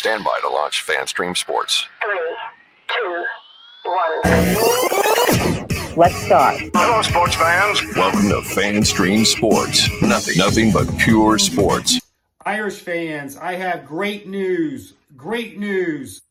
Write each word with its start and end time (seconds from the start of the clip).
Stand 0.00 0.24
by 0.24 0.40
to 0.40 0.48
launch 0.48 0.82
FanStream 0.86 1.36
Sports. 1.36 1.86
Three, 2.02 2.18
two, 2.88 3.24
one. 3.84 5.66
Let's 5.94 6.16
start. 6.24 6.58
Hello, 6.72 7.02
sports 7.02 7.34
fans. 7.34 7.82
Welcome 7.94 8.30
to 8.30 8.40
FanStream 8.58 9.26
Sports. 9.26 9.90
Nothing, 10.00 10.38
nothing 10.38 10.72
but 10.72 10.88
pure 10.96 11.38
sports. 11.38 12.00
Irish 12.46 12.78
fans, 12.78 13.36
I 13.36 13.56
have 13.56 13.84
great 13.84 14.26
news. 14.26 14.94
Great 15.18 15.58
news. 15.58 16.22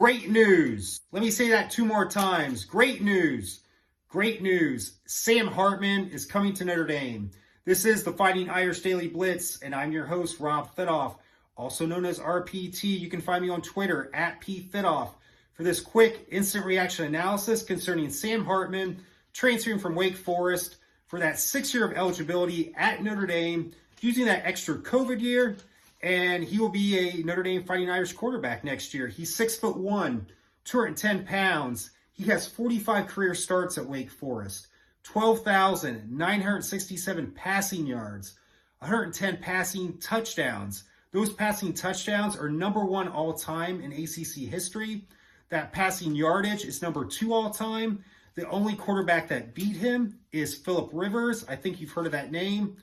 Great 0.00 0.28
news. 0.28 1.00
Let 1.12 1.22
me 1.22 1.30
say 1.30 1.48
that 1.50 1.70
two 1.70 1.84
more 1.84 2.08
times. 2.08 2.64
Great 2.64 3.02
news. 3.02 3.60
Great 4.08 4.42
news. 4.42 4.96
Sam 5.06 5.46
Hartman 5.46 6.08
is 6.08 6.26
coming 6.26 6.54
to 6.54 6.64
Notre 6.64 6.84
Dame. 6.84 7.30
This 7.64 7.84
is 7.84 8.02
the 8.02 8.12
Fighting 8.14 8.50
Irish 8.50 8.80
Daily 8.80 9.06
Blitz, 9.06 9.62
and 9.62 9.76
I'm 9.76 9.92
your 9.92 10.06
host, 10.06 10.40
Rob 10.40 10.74
Thitoff, 10.74 11.18
also 11.56 11.86
known 11.86 12.04
as 12.04 12.18
RPT. 12.18 12.98
You 12.98 13.08
can 13.08 13.20
find 13.20 13.42
me 13.42 13.50
on 13.50 13.62
Twitter 13.62 14.10
at 14.14 14.40
PFitoff 14.40 15.10
for 15.54 15.62
this 15.62 15.80
quick 15.80 16.26
instant 16.30 16.66
reaction 16.66 17.06
analysis 17.06 17.62
concerning 17.62 18.10
Sam 18.10 18.44
Hartman 18.44 18.98
transferring 19.32 19.78
from 19.78 19.94
Wake 19.94 20.16
Forest 20.16 20.76
for 21.06 21.20
that 21.20 21.38
six 21.38 21.72
year 21.74 21.84
of 21.84 21.96
eligibility 21.96 22.74
at 22.76 23.02
Notre 23.02 23.26
Dame, 23.26 23.72
using 24.00 24.24
that 24.26 24.46
extra 24.46 24.76
COVID 24.76 25.20
year. 25.20 25.56
And 26.02 26.44
he 26.44 26.58
will 26.58 26.68
be 26.68 26.98
a 26.98 27.22
Notre 27.22 27.42
Dame 27.42 27.64
Fighting 27.64 27.90
Irish 27.90 28.12
quarterback 28.12 28.62
next 28.64 28.92
year. 28.94 29.08
He's 29.08 29.34
six 29.34 29.56
foot 29.56 29.76
one, 29.76 30.26
210 30.64 31.24
pounds. 31.24 31.90
He 32.12 32.24
has 32.24 32.46
45 32.46 33.08
career 33.08 33.34
starts 33.34 33.78
at 33.78 33.86
Wake 33.86 34.10
Forest, 34.10 34.66
12,967 35.04 37.32
passing 37.32 37.86
yards, 37.86 38.34
110 38.80 39.38
passing 39.38 39.96
touchdowns. 39.98 40.84
Those 41.16 41.32
passing 41.32 41.72
touchdowns 41.72 42.36
are 42.36 42.50
number 42.50 42.84
one 42.84 43.08
all 43.08 43.32
time 43.32 43.80
in 43.80 43.90
ACC 43.90 44.50
history. 44.50 45.06
That 45.48 45.72
passing 45.72 46.14
yardage 46.14 46.66
is 46.66 46.82
number 46.82 47.06
two 47.06 47.32
all 47.32 47.48
time. 47.48 48.04
The 48.34 48.46
only 48.50 48.74
quarterback 48.74 49.26
that 49.28 49.54
beat 49.54 49.76
him 49.76 50.18
is 50.30 50.54
Philip 50.54 50.90
Rivers. 50.92 51.42
I 51.48 51.56
think 51.56 51.80
you've 51.80 51.92
heard 51.92 52.04
of 52.04 52.12
that 52.12 52.30
name. 52.30 52.76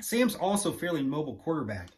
Sam's 0.00 0.36
also 0.36 0.70
a 0.70 0.78
fairly 0.78 1.02
mobile 1.02 1.34
quarterback. 1.34 1.88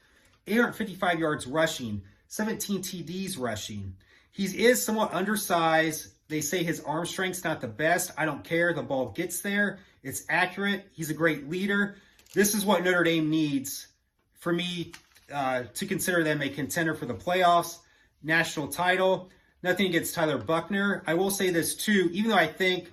855 0.46 1.18
yards 1.18 1.46
rushing, 1.46 2.00
17 2.28 2.80
TDs 2.80 3.38
rushing. 3.38 3.94
He 4.32 4.44
is 4.64 4.82
somewhat 4.82 5.12
undersized. 5.12 6.12
They 6.28 6.40
say 6.40 6.64
his 6.64 6.80
arm 6.80 7.04
strength's 7.04 7.44
not 7.44 7.60
the 7.60 7.68
best. 7.68 8.10
I 8.16 8.24
don't 8.24 8.42
care. 8.42 8.72
The 8.72 8.82
ball 8.82 9.10
gets 9.10 9.42
there. 9.42 9.80
It's 10.02 10.24
accurate. 10.30 10.86
He's 10.92 11.10
a 11.10 11.14
great 11.14 11.50
leader. 11.50 11.96
This 12.32 12.54
is 12.54 12.64
what 12.64 12.84
Notre 12.84 13.04
Dame 13.04 13.28
needs 13.28 13.88
for 14.32 14.50
me 14.50 14.92
uh, 15.32 15.64
to 15.74 15.86
consider 15.86 16.22
them 16.22 16.42
a 16.42 16.48
contender 16.48 16.94
for 16.94 17.06
the 17.06 17.14
playoffs, 17.14 17.78
national 18.22 18.68
title. 18.68 19.30
Nothing 19.62 19.86
against 19.86 20.14
Tyler 20.14 20.38
Buchner. 20.38 21.02
I 21.06 21.14
will 21.14 21.30
say 21.30 21.50
this 21.50 21.74
too, 21.74 22.10
even 22.12 22.30
though 22.30 22.36
I 22.36 22.46
think 22.46 22.92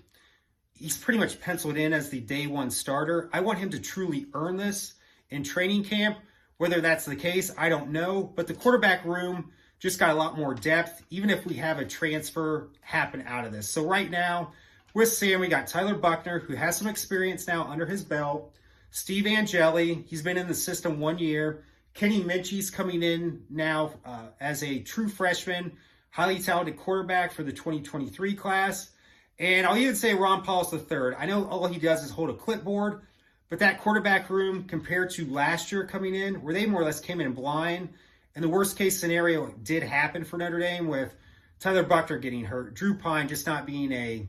he's 0.74 0.98
pretty 0.98 1.20
much 1.20 1.40
penciled 1.42 1.78
in 1.78 1.94
as 1.94 2.10
the 2.10 2.20
day 2.20 2.48
one 2.48 2.72
starter, 2.72 3.30
I 3.34 3.42
want 3.42 3.60
him 3.60 3.70
to 3.72 3.80
truly 3.80 4.28
earn 4.34 4.58
this 4.58 4.94
in 5.30 5.44
training 5.44 5.84
camp. 5.84 6.18
Whether 6.58 6.80
that's 6.80 7.06
the 7.06 7.16
case, 7.16 7.52
I 7.58 7.70
don't 7.70 7.90
know. 7.90 8.24
But 8.24 8.48
the 8.48 8.54
quarterback 8.54 9.04
room 9.04 9.52
just 9.80 9.98
got 9.98 10.12
a 10.12 10.14
lot 10.14 10.38
more 10.38 10.54
depth, 10.54 11.04
even 11.10 11.32
if 11.32 11.44
we 11.46 11.56
have 11.56 11.80
a 11.80 11.86
transfer 11.86 12.70
happen 12.82 13.24
out 13.26 13.46
of 13.46 13.52
this. 13.52 13.68
So 13.68 13.84
right 13.84 14.10
now, 14.10 14.52
with 14.94 15.12
Sam, 15.12 15.40
we 15.40 15.48
got 15.48 15.66
Tyler 15.66 15.96
Buchner, 15.96 16.40
who 16.40 16.54
has 16.54 16.78
some 16.78 16.88
experience 16.88 17.48
now 17.48 17.64
under 17.64 17.86
his 17.86 18.04
belt. 18.04 18.54
Steve 18.92 19.26
Angeli, 19.26 20.06
he's 20.08 20.22
been 20.22 20.38
in 20.38 20.48
the 20.48 20.54
system 20.54 21.00
one 21.00 21.18
year. 21.18 21.64
Kenny 21.94 22.24
Minchey's 22.24 22.70
coming 22.70 23.04
in 23.04 23.44
now 23.50 23.94
uh, 24.06 24.28
as 24.40 24.64
a 24.64 24.80
true 24.80 25.10
freshman 25.10 25.74
highly 26.12 26.40
talented 26.40 26.78
quarterback 26.78 27.32
for 27.32 27.44
the 27.44 27.52
2023 27.52 28.36
class. 28.36 28.92
And 29.40 29.66
I'll 29.66 29.78
even 29.78 29.96
say 29.96 30.14
Ron 30.14 30.46
Powlus 30.46 30.74
III. 30.74 31.16
I 31.18 31.26
know 31.26 31.48
all 31.48 31.68
he 31.68 31.80
does 31.80 32.04
is 32.04 32.12
hold 32.12 32.30
a 32.30 32.34
clipboard, 32.34 33.02
but 33.50 33.60
that 33.60 33.80
quarterback 33.80 34.30
room 34.30 34.66
compared 34.66 35.10
to 35.12 35.26
last 35.26 35.72
year 35.72 35.86
coming 35.86 36.14
in, 36.14 36.36
where 36.42 36.54
they 36.54 36.66
more 36.66 36.82
or 36.82 36.86
less 36.86 37.00
came 37.00 37.22
in 37.22 37.34
blind, 37.34 37.90
and 38.36 38.44
the 38.44 38.50
worst 38.50 38.78
case 38.78 39.00
scenario 39.00 39.48
did 39.64 39.84
happen 39.84 40.24
for 40.24 40.38
Notre 40.38 40.60
Dame 40.60 40.88
with 40.88 41.16
Tyler 41.60 41.84
Buchner 41.84 42.20
getting 42.20 42.46
hurt, 42.46 42.74
Drew 42.74 42.96
Pyne 42.96 43.28
just 43.28 43.46
not 43.46 43.66
being 43.66 43.92
a 43.92 44.28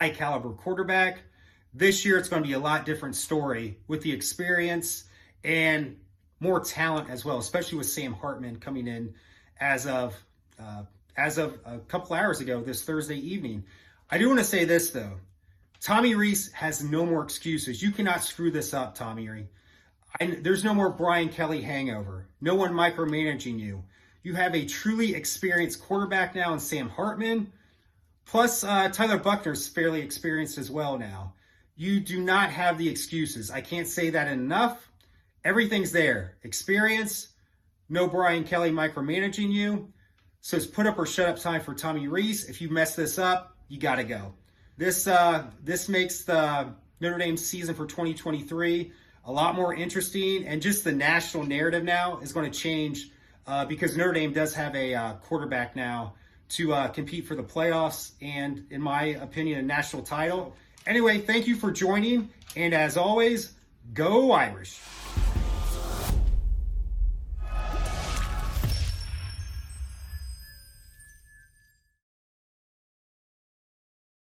high 0.00 0.10
caliber 0.10 0.50
quarterback. 0.50 1.18
This 1.72 2.04
year, 2.04 2.18
it's 2.18 2.28
going 2.28 2.42
to 2.42 2.46
be 2.46 2.54
a 2.54 2.58
lot 2.58 2.86
different 2.86 3.16
story 3.16 3.78
with 3.88 4.02
the 4.02 4.12
experience 4.12 5.04
and 5.42 5.96
more 6.44 6.60
talent 6.60 7.08
as 7.08 7.24
well, 7.24 7.38
especially 7.38 7.78
with 7.78 7.88
Sam 7.88 8.12
Hartman 8.12 8.60
coming 8.60 8.86
in 8.86 9.14
as 9.58 9.86
of 9.86 10.14
uh, 10.60 10.82
as 11.16 11.38
of 11.38 11.58
a 11.64 11.78
couple 11.78 12.14
hours 12.14 12.40
ago, 12.40 12.60
this 12.60 12.82
Thursday 12.82 13.16
evening. 13.16 13.64
I 14.10 14.18
do 14.18 14.28
want 14.28 14.38
to 14.40 14.44
say 14.44 14.64
this 14.64 14.90
though. 14.90 15.18
Tommy 15.80 16.14
Rees 16.14 16.52
has 16.52 16.84
no 16.84 17.04
more 17.04 17.24
excuses. 17.24 17.82
You 17.82 17.90
cannot 17.90 18.22
screw 18.22 18.50
this 18.50 18.74
up, 18.74 18.94
Tommy 18.94 19.28
Rees. 19.28 19.46
there's 20.20 20.64
no 20.64 20.74
more 20.74 20.90
Brian 20.90 21.30
Kelly 21.30 21.62
hangover. 21.62 22.28
No 22.40 22.54
one 22.54 22.72
micromanaging 22.72 23.58
you. 23.58 23.82
You 24.22 24.34
have 24.34 24.54
a 24.54 24.64
truly 24.64 25.14
experienced 25.14 25.82
quarterback 25.82 26.34
now 26.34 26.52
in 26.52 26.60
Sam 26.60 26.88
Hartman. 26.88 27.52
Plus, 28.26 28.64
uh, 28.64 28.88
Tyler 28.88 29.18
Buchner's 29.18 29.68
fairly 29.68 30.00
experienced 30.00 30.56
as 30.56 30.70
well 30.70 30.98
now. 30.98 31.34
You 31.76 32.00
do 32.00 32.22
not 32.22 32.50
have 32.50 32.78
the 32.78 32.88
excuses. 32.88 33.50
I 33.50 33.60
can't 33.60 33.88
say 33.88 34.10
that 34.10 34.28
enough. 34.28 34.90
Everything's 35.44 35.92
there. 35.92 36.36
Experience, 36.42 37.28
no 37.88 38.06
Brian 38.06 38.44
Kelly 38.44 38.70
micromanaging 38.70 39.52
you. 39.52 39.92
So 40.40 40.56
it's 40.56 40.66
put 40.66 40.86
up 40.86 40.98
or 40.98 41.06
shut 41.06 41.28
up 41.28 41.38
time 41.38 41.60
for 41.60 41.74
Tommy 41.74 42.08
Rees. 42.08 42.48
If 42.48 42.60
you 42.60 42.68
mess 42.68 42.96
this 42.96 43.18
up, 43.18 43.56
you 43.68 43.78
got 43.78 43.96
to 43.96 44.04
go. 44.04 44.34
This 44.76 45.06
uh, 45.06 45.46
this 45.62 45.88
makes 45.88 46.22
the 46.24 46.74
Notre 47.00 47.18
Dame 47.18 47.36
season 47.36 47.74
for 47.74 47.86
2023 47.86 48.92
a 49.26 49.32
lot 49.32 49.54
more 49.54 49.74
interesting, 49.74 50.46
and 50.46 50.60
just 50.60 50.84
the 50.84 50.92
national 50.92 51.44
narrative 51.44 51.84
now 51.84 52.18
is 52.18 52.32
going 52.32 52.50
to 52.50 52.58
change 52.58 53.10
uh, 53.46 53.64
because 53.64 53.96
Notre 53.96 54.12
Dame 54.12 54.32
does 54.32 54.54
have 54.54 54.74
a 54.74 54.94
uh, 54.94 55.12
quarterback 55.14 55.76
now 55.76 56.14
to 56.50 56.74
uh, 56.74 56.88
compete 56.88 57.26
for 57.26 57.34
the 57.34 57.42
playoffs 57.42 58.12
and, 58.20 58.66
in 58.70 58.82
my 58.82 59.04
opinion, 59.04 59.58
a 59.60 59.62
national 59.62 60.02
title. 60.02 60.54
Anyway, 60.86 61.18
thank 61.18 61.46
you 61.46 61.56
for 61.56 61.70
joining, 61.70 62.28
and 62.54 62.74
as 62.74 62.96
always, 62.96 63.54
go 63.94 64.32
Irish. 64.32 64.78